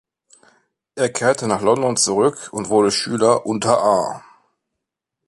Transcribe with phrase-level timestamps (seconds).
[0.95, 4.23] Er kehrte nach London zurück und wurde Schüler unter A.